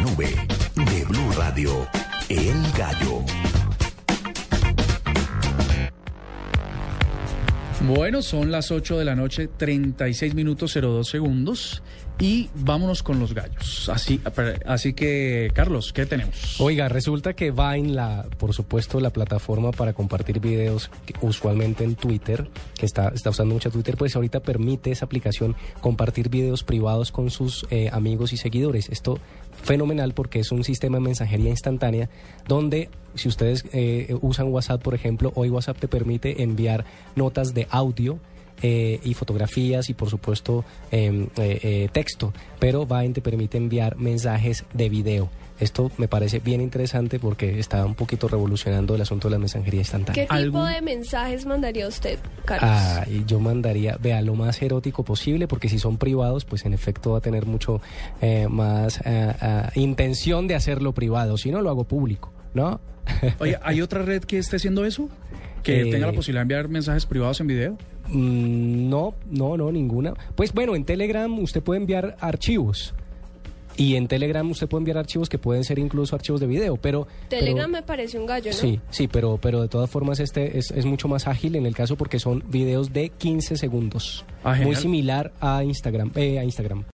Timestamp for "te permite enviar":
35.78-36.84, 43.10-43.96